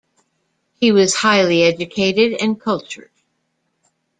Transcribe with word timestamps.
He 0.73 0.91
was 0.91 1.13
highly 1.17 1.61
educated 1.61 2.35
and 2.41 2.59
cultured. 2.59 3.11